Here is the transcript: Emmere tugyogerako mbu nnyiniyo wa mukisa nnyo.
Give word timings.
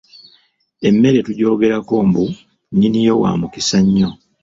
Emmere 0.87 1.19
tugyogerako 1.27 1.93
mbu 2.07 2.23
nnyiniyo 2.73 3.13
wa 3.21 3.31
mukisa 3.39 3.79
nnyo. 3.85 4.09